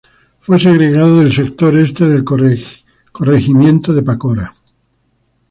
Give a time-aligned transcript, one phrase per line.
[0.39, 2.23] Fue segregado del sector este del
[3.13, 4.51] corregimiento de Pacora.